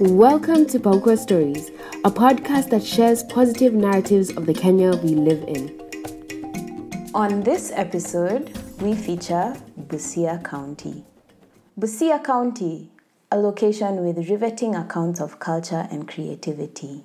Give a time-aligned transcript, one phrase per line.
[0.00, 1.70] Welcome to Paukwa Stories,
[2.04, 7.10] a podcast that shares positive narratives of the Kenya we live in.
[7.14, 11.04] On this episode, we feature Busia County.
[11.76, 12.92] Busia County,
[13.32, 17.02] a location with riveting accounts of culture and creativity.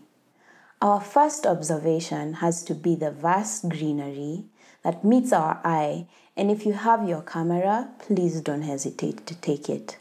[0.80, 4.46] Our first observation has to be the vast greenery
[4.84, 6.06] that meets our eye,
[6.38, 9.98] and if you have your camera, please don't hesitate to take it.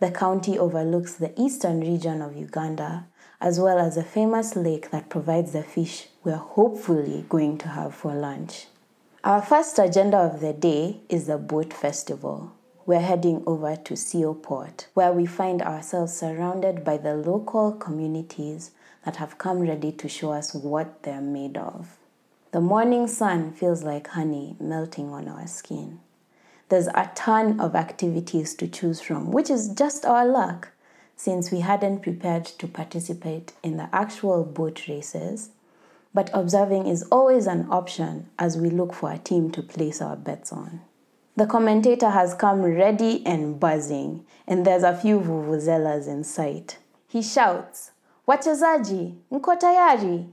[0.00, 3.06] The county overlooks the eastern region of Uganda,
[3.40, 7.94] as well as a famous lake that provides the fish we're hopefully going to have
[7.94, 8.66] for lunch.
[9.22, 12.52] Our first agenda of the day is the boat festival.
[12.86, 18.72] We're heading over to Sio Port, where we find ourselves surrounded by the local communities
[19.04, 21.96] that have come ready to show us what they're made of.
[22.52, 26.00] The morning sun feels like honey melting on our skin.
[26.68, 30.68] There's a ton of activities to choose from, which is just our luck
[31.16, 35.50] since we hadn't prepared to participate in the actual boat races.
[36.12, 40.16] But observing is always an option as we look for a team to place our
[40.16, 40.80] bets on.
[41.36, 46.78] The commentator has come ready and buzzing, and there's a few vuvuzelas in sight.
[47.08, 47.90] He shouts,
[48.26, 50.28] Wachezaji, mko tayari?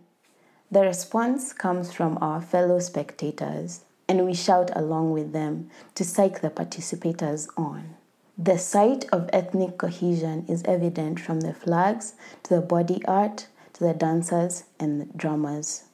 [0.69, 6.41] The response comes from our fellow spectators and we shout along with them to psych
[6.41, 7.95] the participators on.
[8.37, 13.85] The sight of ethnic cohesion is evident from the flags to the body art to
[13.85, 15.85] the dancers and the drummers.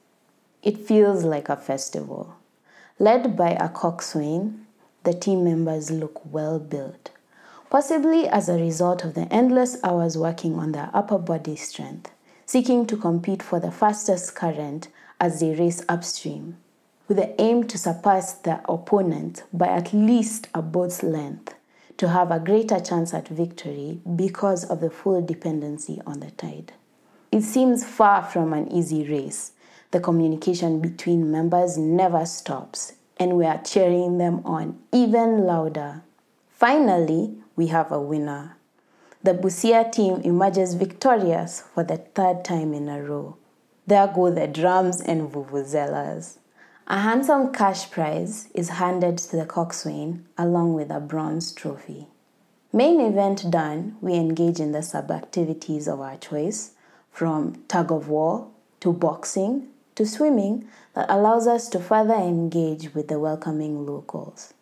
[0.64, 2.34] It feels like a festival.
[2.98, 4.66] Led by a coxswain,
[5.04, 7.12] the team members look well built,
[7.70, 12.10] possibly as a result of the endless hours working on their upper body strength,
[12.48, 14.88] seeking to compete for the fastest current
[15.20, 16.58] as they race upstream
[17.08, 21.54] with the aim to surpass their opponent by at least a boat's length
[21.98, 26.74] to have a greater chance at victory because of the full dependency on the tide.
[27.32, 29.52] It seems far from an easy race.
[29.92, 36.04] The communication between members never stops, and we are cheering them on even louder.
[36.52, 38.58] Finally, we have a winner.
[39.24, 43.38] The Busia team emerges victorious for the third time in a row.
[43.88, 46.38] There go the drums and vuvuzelas.
[46.90, 52.08] A handsome cash prize is handed to the coxswain along with a bronze trophy.
[52.72, 56.76] Main event done, we engage in the sub activities of our choice,
[57.12, 58.48] from tug of war
[58.80, 64.54] to boxing to swimming, that allows us to further engage with the welcoming locals.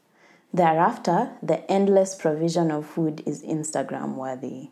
[0.51, 4.69] Thereafter, the endless provision of food is Instagram worthy.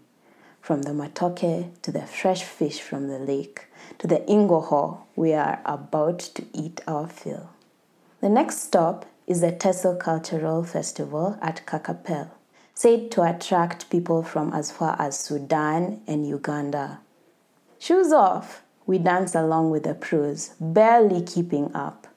[0.63, 3.66] From the matoke to the fresh fish from the lake
[4.00, 7.50] to the ingoho, we are about to eat our fill.
[8.22, 12.29] The next stop is the Teso Cultural Festival at Kakapel,
[12.74, 17.01] said to attract people from as far as Sudan and Uganda.
[17.78, 22.07] Shoes off, we dance along with the pros, barely keeping up.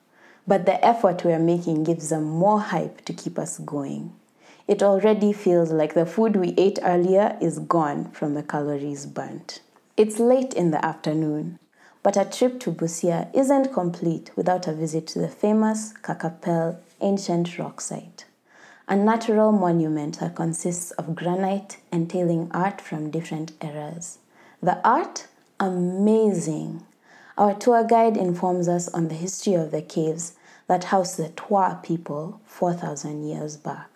[0.46, 4.12] But the effort we're making gives them more hype to keep us going.
[4.68, 9.60] It already feels like the food we ate earlier is gone from the calories burnt.
[9.96, 11.60] It's late in the afternoon,
[12.02, 17.58] but a trip to Busia isn't complete without a visit to the famous Kakapel ancient
[17.58, 18.24] rock site,
[18.88, 24.18] a natural monument that consists of granite entailing art from different eras.
[24.60, 25.28] The art?
[25.60, 26.82] Amazing.
[27.38, 30.34] Our tour guide informs us on the history of the caves
[30.66, 33.95] that housed the Twa people 4,000 years back.